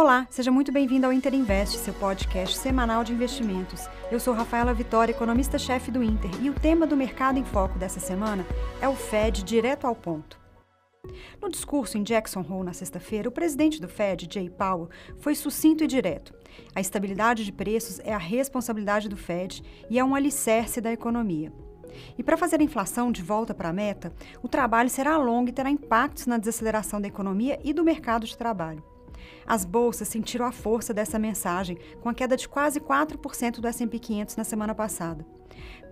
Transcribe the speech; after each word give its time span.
Olá, 0.00 0.28
seja 0.30 0.52
muito 0.52 0.70
bem-vindo 0.70 1.06
ao 1.06 1.12
Inter 1.12 1.34
Invest, 1.34 1.76
seu 1.76 1.92
podcast 1.92 2.56
semanal 2.56 3.02
de 3.02 3.12
investimentos. 3.12 3.88
Eu 4.12 4.20
sou 4.20 4.32
Rafaela 4.32 4.72
Vitória, 4.72 5.10
economista-chefe 5.10 5.90
do 5.90 6.04
Inter, 6.04 6.30
e 6.40 6.48
o 6.48 6.54
tema 6.54 6.86
do 6.86 6.96
Mercado 6.96 7.36
em 7.36 7.44
Foco 7.44 7.80
dessa 7.80 7.98
semana 7.98 8.46
é 8.80 8.88
o 8.88 8.94
Fed 8.94 9.42
direto 9.42 9.88
ao 9.88 9.96
ponto. 9.96 10.38
No 11.42 11.50
discurso 11.50 11.98
em 11.98 12.04
Jackson 12.04 12.46
Hole 12.48 12.66
na 12.66 12.72
sexta-feira, 12.72 13.28
o 13.28 13.32
presidente 13.32 13.80
do 13.80 13.88
Fed, 13.88 14.28
Jay 14.32 14.48
Powell, 14.48 14.88
foi 15.18 15.34
sucinto 15.34 15.82
e 15.82 15.88
direto. 15.88 16.32
A 16.76 16.80
estabilidade 16.80 17.44
de 17.44 17.50
preços 17.50 17.98
é 18.04 18.14
a 18.14 18.18
responsabilidade 18.18 19.08
do 19.08 19.16
Fed 19.16 19.64
e 19.90 19.98
é 19.98 20.04
um 20.04 20.14
alicerce 20.14 20.80
da 20.80 20.92
economia. 20.92 21.52
E 22.16 22.22
para 22.22 22.36
fazer 22.36 22.60
a 22.60 22.64
inflação 22.64 23.10
de 23.10 23.20
volta 23.20 23.52
para 23.52 23.70
a 23.70 23.72
meta, 23.72 24.12
o 24.44 24.46
trabalho 24.46 24.88
será 24.88 25.16
longo 25.16 25.48
e 25.48 25.52
terá 25.52 25.68
impactos 25.68 26.26
na 26.26 26.38
desaceleração 26.38 27.00
da 27.00 27.08
economia 27.08 27.58
e 27.64 27.72
do 27.72 27.82
mercado 27.82 28.28
de 28.28 28.38
trabalho. 28.38 28.80
As 29.46 29.64
bolsas 29.64 30.08
sentiram 30.08 30.46
a 30.46 30.52
força 30.52 30.92
dessa 30.92 31.18
mensagem, 31.18 31.78
com 32.00 32.08
a 32.08 32.14
queda 32.14 32.36
de 32.36 32.48
quase 32.48 32.80
4% 32.80 33.60
do 33.60 33.66
S&P 33.66 33.98
500 33.98 34.36
na 34.36 34.44
semana 34.44 34.74
passada. 34.74 35.24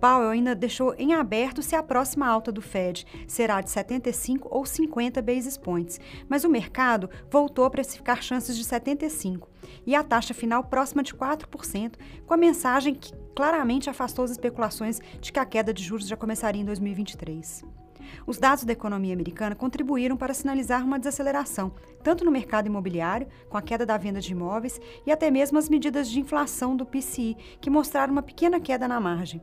Powell 0.00 0.30
ainda 0.30 0.54
deixou 0.54 0.94
em 0.98 1.14
aberto 1.14 1.62
se 1.62 1.74
a 1.74 1.82
próxima 1.82 2.26
alta 2.26 2.52
do 2.52 2.60
Fed 2.60 3.06
será 3.26 3.60
de 3.60 3.70
75 3.70 4.48
ou 4.50 4.66
50 4.66 5.22
basis 5.22 5.56
points, 5.56 5.98
mas 6.28 6.44
o 6.44 6.48
mercado 6.48 7.08
voltou 7.30 7.64
a 7.64 7.70
precificar 7.70 8.22
chances 8.22 8.56
de 8.56 8.64
75 8.64 9.48
e 9.86 9.94
a 9.94 10.02
taxa 10.02 10.34
final 10.34 10.64
próxima 10.64 11.02
de 11.02 11.14
4%, 11.14 11.94
com 12.26 12.34
a 12.34 12.36
mensagem 12.36 12.94
que 12.94 13.12
claramente 13.34 13.88
afastou 13.88 14.24
as 14.24 14.30
especulações 14.30 15.00
de 15.20 15.32
que 15.32 15.38
a 15.38 15.46
queda 15.46 15.72
de 15.72 15.82
juros 15.82 16.06
já 16.06 16.16
começaria 16.16 16.60
em 16.60 16.64
2023. 16.64 17.83
Os 18.26 18.38
dados 18.38 18.64
da 18.64 18.72
economia 18.72 19.14
americana 19.14 19.54
contribuíram 19.54 20.16
para 20.16 20.34
sinalizar 20.34 20.84
uma 20.84 20.98
desaceleração, 20.98 21.72
tanto 22.02 22.24
no 22.24 22.30
mercado 22.30 22.66
imobiliário, 22.66 23.28
com 23.48 23.56
a 23.56 23.62
queda 23.62 23.86
da 23.86 23.96
venda 23.96 24.20
de 24.20 24.32
imóveis, 24.32 24.80
e 25.06 25.10
até 25.10 25.30
mesmo 25.30 25.58
as 25.58 25.68
medidas 25.68 26.08
de 26.08 26.20
inflação 26.20 26.76
do 26.76 26.86
PCI, 26.86 27.36
que 27.60 27.70
mostraram 27.70 28.12
uma 28.12 28.22
pequena 28.22 28.60
queda 28.60 28.86
na 28.88 29.00
margem. 29.00 29.42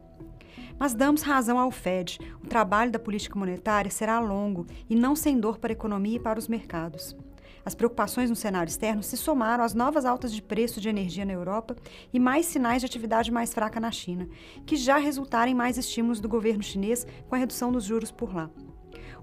Mas 0.80 0.94
damos 0.94 1.22
razão 1.22 1.60
ao 1.60 1.70
Fed. 1.70 2.20
O 2.44 2.48
trabalho 2.48 2.92
da 2.92 2.98
política 2.98 3.38
monetária 3.38 3.92
será 3.92 4.20
longo 4.20 4.66
e 4.90 4.96
não 4.96 5.16
sem 5.16 5.40
dor 5.40 5.60
para 5.60 5.72
a 5.72 5.74
economia 5.74 6.18
e 6.18 6.20
para 6.20 6.40
os 6.40 6.48
mercados. 6.48 7.16
As 7.64 7.76
preocupações 7.76 8.30
no 8.30 8.36
cenário 8.36 8.70
externo 8.70 9.04
se 9.04 9.16
somaram 9.16 9.64
às 9.64 9.74
novas 9.74 10.06
altas 10.06 10.34
de 10.34 10.42
preço 10.42 10.82
de 10.82 10.90
energia 10.90 11.26
na 11.26 11.34
Europa 11.34 11.76
e 12.12 12.20
mais 12.20 12.46
sinais 12.46 12.82
de 12.82 12.86
atividade 12.86 13.32
mais 13.32 13.54
fraca 13.54 13.80
na 13.80 13.92
China, 13.92 14.28
que 14.66 14.76
já 14.76 14.98
resultaram 14.98 15.52
em 15.52 15.56
mais 15.56 15.78
estímulos 15.78 16.20
do 16.20 16.30
governo 16.30 16.64
chinês 16.64 17.06
com 17.30 17.36
a 17.36 17.38
redução 17.38 17.72
dos 17.72 17.84
juros 17.84 18.12
por 18.12 18.34
lá. 18.34 18.50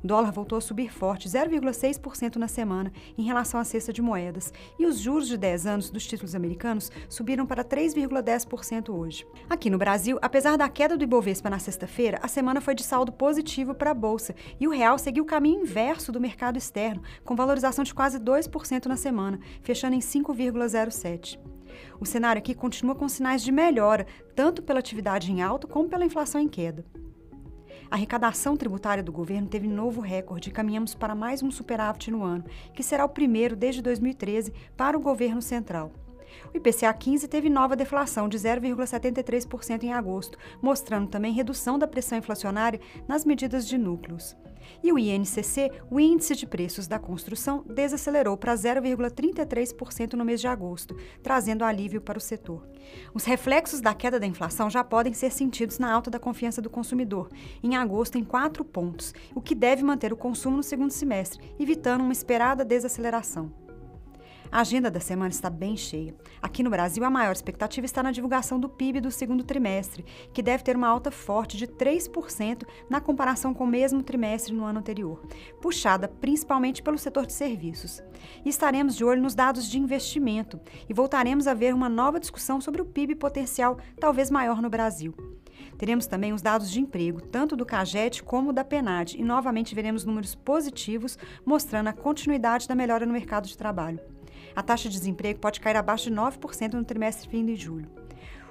O 0.02 0.06
dólar 0.06 0.30
voltou 0.30 0.58
a 0.58 0.60
subir 0.60 0.92
forte, 0.92 1.28
0,6% 1.28 2.36
na 2.36 2.48
semana, 2.48 2.92
em 3.16 3.22
relação 3.22 3.58
à 3.58 3.64
cesta 3.64 3.92
de 3.92 4.00
moedas, 4.00 4.52
e 4.78 4.86
os 4.86 4.98
juros 4.98 5.28
de 5.28 5.36
10 5.36 5.66
anos 5.66 5.90
dos 5.90 6.06
títulos 6.06 6.34
americanos 6.34 6.90
subiram 7.08 7.46
para 7.46 7.64
3,10% 7.64 8.90
hoje. 8.90 9.26
Aqui 9.48 9.68
no 9.70 9.78
Brasil, 9.78 10.18
apesar 10.22 10.56
da 10.56 10.68
queda 10.68 10.96
do 10.96 11.04
Ibovespa 11.04 11.50
na 11.50 11.58
sexta-feira, 11.58 12.18
a 12.22 12.28
semana 12.28 12.60
foi 12.60 12.74
de 12.74 12.82
saldo 12.82 13.12
positivo 13.12 13.74
para 13.74 13.90
a 13.90 13.94
bolsa, 13.94 14.34
e 14.60 14.66
o 14.66 14.70
real 14.70 14.98
seguiu 14.98 15.24
o 15.24 15.26
caminho 15.26 15.62
inverso 15.62 16.12
do 16.12 16.20
mercado 16.20 16.56
externo, 16.58 17.02
com 17.24 17.34
valorização 17.34 17.84
de 17.84 17.94
quase 17.94 18.18
2% 18.18 18.86
na 18.86 18.96
semana, 18.96 19.40
fechando 19.62 19.96
em 19.96 20.00
5,07%. 20.00 21.38
O 22.00 22.06
cenário 22.06 22.38
aqui 22.38 22.54
continua 22.54 22.94
com 22.94 23.08
sinais 23.08 23.42
de 23.42 23.52
melhora, 23.52 24.06
tanto 24.34 24.62
pela 24.62 24.78
atividade 24.78 25.30
em 25.30 25.42
alta 25.42 25.66
como 25.66 25.88
pela 25.88 26.04
inflação 26.04 26.40
em 26.40 26.48
queda. 26.48 26.84
A 27.90 27.94
arrecadação 27.94 28.54
tributária 28.54 29.02
do 29.02 29.10
governo 29.10 29.48
teve 29.48 29.66
novo 29.66 30.02
recorde 30.02 30.50
e 30.50 30.52
caminhamos 30.52 30.94
para 30.94 31.14
mais 31.14 31.42
um 31.42 31.50
superávit 31.50 32.10
no 32.10 32.22
ano, 32.22 32.44
que 32.74 32.82
será 32.82 33.04
o 33.04 33.08
primeiro 33.08 33.56
desde 33.56 33.80
2013 33.80 34.52
para 34.76 34.96
o 34.96 35.00
governo 35.00 35.40
central. 35.40 35.90
O 36.52 36.56
IPCA 36.56 36.92
15 36.92 37.28
teve 37.28 37.48
nova 37.48 37.76
deflação 37.76 38.28
de 38.28 38.38
0,73% 38.38 39.82
em 39.82 39.92
agosto, 39.92 40.38
mostrando 40.62 41.08
também 41.08 41.32
redução 41.32 41.78
da 41.78 41.86
pressão 41.86 42.18
inflacionária 42.18 42.80
nas 43.06 43.24
medidas 43.24 43.66
de 43.66 43.76
núcleos. 43.76 44.36
E 44.82 44.92
o 44.92 44.98
INCC, 44.98 45.70
o 45.90 45.98
Índice 45.98 46.34
de 46.36 46.46
Preços 46.46 46.86
da 46.86 46.98
Construção, 46.98 47.64
desacelerou 47.66 48.36
para 48.36 48.54
0,33% 48.54 50.14
no 50.14 50.24
mês 50.24 50.40
de 50.40 50.46
agosto, 50.46 50.96
trazendo 51.22 51.64
alívio 51.64 52.00
para 52.00 52.18
o 52.18 52.20
setor. 52.20 52.68
Os 53.14 53.24
reflexos 53.24 53.80
da 53.80 53.94
queda 53.94 54.20
da 54.20 54.26
inflação 54.26 54.68
já 54.68 54.84
podem 54.84 55.14
ser 55.14 55.30
sentidos 55.30 55.78
na 55.78 55.92
alta 55.92 56.10
da 56.10 56.18
confiança 56.18 56.60
do 56.60 56.70
consumidor, 56.70 57.30
em 57.62 57.76
agosto 57.76 58.18
em 58.18 58.24
4 58.24 58.64
pontos, 58.64 59.14
o 59.34 59.40
que 59.40 59.54
deve 59.54 59.82
manter 59.82 60.12
o 60.12 60.16
consumo 60.16 60.56
no 60.56 60.62
segundo 60.62 60.90
semestre, 60.90 61.54
evitando 61.58 62.02
uma 62.02 62.12
esperada 62.12 62.64
desaceleração. 62.64 63.67
A 64.50 64.60
agenda 64.60 64.90
da 64.90 64.98
semana 64.98 65.28
está 65.28 65.50
bem 65.50 65.76
cheia. 65.76 66.14
Aqui 66.40 66.62
no 66.62 66.70
Brasil, 66.70 67.04
a 67.04 67.10
maior 67.10 67.32
expectativa 67.32 67.84
está 67.84 68.02
na 68.02 68.10
divulgação 68.10 68.58
do 68.58 68.68
PIB 68.68 69.00
do 69.00 69.10
segundo 69.10 69.44
trimestre, 69.44 70.06
que 70.32 70.42
deve 70.42 70.62
ter 70.62 70.74
uma 70.74 70.88
alta 70.88 71.10
forte 71.10 71.56
de 71.58 71.66
3% 71.66 72.62
na 72.88 72.98
comparação 72.98 73.52
com 73.52 73.64
o 73.64 73.66
mesmo 73.66 74.02
trimestre 74.02 74.54
no 74.54 74.64
ano 74.64 74.78
anterior, 74.78 75.20
puxada 75.60 76.08
principalmente 76.08 76.82
pelo 76.82 76.96
setor 76.96 77.26
de 77.26 77.34
serviços. 77.34 78.02
E 78.42 78.48
estaremos 78.48 78.96
de 78.96 79.04
olho 79.04 79.20
nos 79.20 79.34
dados 79.34 79.68
de 79.68 79.78
investimento 79.78 80.58
e 80.88 80.94
voltaremos 80.94 81.46
a 81.46 81.52
ver 81.52 81.74
uma 81.74 81.88
nova 81.88 82.18
discussão 82.18 82.58
sobre 82.58 82.80
o 82.80 82.86
PIB 82.86 83.16
potencial 83.16 83.76
talvez 84.00 84.30
maior 84.30 84.62
no 84.62 84.70
Brasil. 84.70 85.14
Teremos 85.76 86.06
também 86.06 86.32
os 86.32 86.40
dados 86.40 86.70
de 86.70 86.80
emprego, 86.80 87.20
tanto 87.20 87.54
do 87.54 87.66
CAGED 87.66 88.22
como 88.22 88.52
da 88.52 88.64
PENAD, 88.64 89.18
e 89.18 89.22
novamente 89.22 89.74
veremos 89.74 90.04
números 90.04 90.34
positivos, 90.34 91.18
mostrando 91.44 91.88
a 91.88 91.92
continuidade 91.92 92.66
da 92.66 92.74
melhora 92.74 93.04
no 93.04 93.12
mercado 93.12 93.46
de 93.46 93.56
trabalho 93.56 94.00
a 94.54 94.62
taxa 94.62 94.88
de 94.88 94.98
desemprego 94.98 95.40
pode 95.40 95.60
cair 95.60 95.76
abaixo 95.76 96.10
de 96.10 96.16
9% 96.16 96.74
no 96.74 96.84
trimestre 96.84 97.28
fim 97.28 97.44
de 97.44 97.56
julho. 97.56 97.88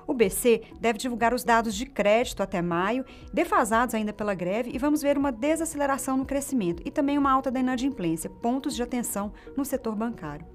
O 0.08 0.14
BC 0.14 0.64
deve 0.80 0.98
divulgar 0.98 1.34
os 1.34 1.44
dados 1.44 1.76
de 1.76 1.86
crédito 1.86 2.42
até 2.42 2.62
maio, 2.62 3.06
defasados 3.34 3.94
ainda 3.94 4.14
pela 4.14 4.34
greve, 4.34 4.72
e 4.74 4.78
vamos 4.78 5.02
ver 5.02 5.18
uma 5.18 5.34
desaceleração 5.34 6.16
no 6.16 6.26
crescimento 6.26 6.82
e 6.86 6.90
também 6.90 7.18
uma 7.18 7.32
alta 7.32 7.52
da 7.52 7.60
inadimplência, 7.60 8.30
pontos 8.30 8.74
de 8.74 8.82
atenção 8.82 9.34
no 9.58 9.66
setor 9.66 9.96
bancário. 9.96 10.46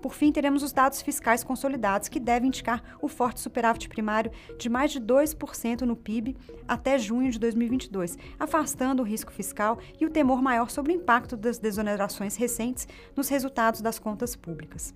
Por 0.00 0.14
fim, 0.14 0.32
teremos 0.32 0.62
os 0.62 0.72
dados 0.72 1.02
fiscais 1.02 1.44
consolidados, 1.44 2.08
que 2.08 2.20
devem 2.20 2.48
indicar 2.48 2.82
o 3.00 3.08
forte 3.08 3.40
superávit 3.40 3.88
primário 3.88 4.30
de 4.58 4.68
mais 4.68 4.90
de 4.90 5.00
2% 5.00 5.82
no 5.82 5.96
PIB 5.96 6.36
até 6.66 6.98
junho 6.98 7.30
de 7.30 7.38
2022, 7.38 8.16
afastando 8.38 9.02
o 9.02 9.06
risco 9.06 9.32
fiscal 9.32 9.78
e 10.00 10.06
o 10.06 10.10
temor 10.10 10.40
maior 10.40 10.70
sobre 10.70 10.92
o 10.92 10.96
impacto 10.96 11.36
das 11.36 11.58
desonerações 11.58 12.36
recentes 12.36 12.86
nos 13.16 13.28
resultados 13.28 13.80
das 13.80 13.98
contas 13.98 14.36
públicas. 14.36 14.94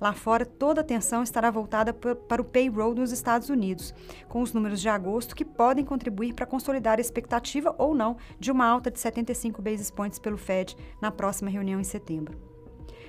Lá 0.00 0.12
fora, 0.12 0.46
toda 0.46 0.80
a 0.80 0.82
atenção 0.82 1.22
estará 1.22 1.50
voltada 1.50 1.92
para 1.92 2.42
o 2.42 2.44
payroll 2.44 2.94
nos 2.94 3.12
Estados 3.12 3.48
Unidos, 3.48 3.94
com 4.28 4.40
os 4.40 4.52
números 4.52 4.80
de 4.80 4.88
agosto 4.88 5.34
que 5.34 5.44
podem 5.44 5.84
contribuir 5.84 6.34
para 6.34 6.46
consolidar 6.46 6.98
a 6.98 7.00
expectativa 7.00 7.74
ou 7.78 7.94
não 7.94 8.16
de 8.38 8.50
uma 8.50 8.66
alta 8.66 8.90
de 8.90 8.98
75 8.98 9.60
basis 9.62 9.90
points 9.90 10.18
pelo 10.18 10.36
Fed 10.36 10.76
na 11.00 11.10
próxima 11.10 11.50
reunião 11.50 11.80
em 11.80 11.84
setembro. 11.84 12.55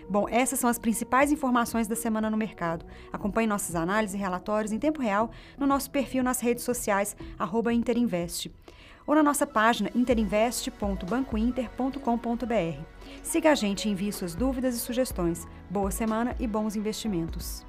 Bom, 0.10 0.26
essas 0.30 0.60
são 0.60 0.70
as 0.70 0.80
principais 0.80 1.30
informações 1.32 1.88
da 1.88 1.96
semana 1.96 2.30
no 2.30 2.36
mercado. 2.38 2.86
Acompanhe 3.12 3.48
nossas 3.48 3.76
análises 3.76 4.16
e 4.16 4.18
relatórios 4.18 4.72
em 4.72 4.80
tempo 4.80 5.02
real 5.02 5.30
no 5.58 5.68
nosso 5.68 5.92
perfil 5.92 6.24
nas 6.24 6.40
redes 6.40 6.64
sociais, 6.64 7.14
Interinvest, 7.74 8.50
ou 9.06 9.16
na 9.16 9.24
nossa 9.24 9.46
página 9.46 9.92
interinvest.bancointer.com.br. 9.94 12.82
Siga 13.22 13.52
a 13.52 13.56
gente 13.56 13.88
e 13.88 13.92
envie 13.92 14.14
suas 14.14 14.34
dúvidas 14.34 14.76
e 14.76 14.80
sugestões. 14.80 15.46
Boa 15.70 15.92
semana 15.92 16.34
e 16.40 16.48
bons 16.48 16.78
investimentos. 16.78 17.67